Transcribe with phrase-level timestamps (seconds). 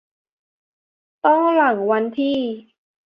[1.25, 2.37] ต้องหลังวันที่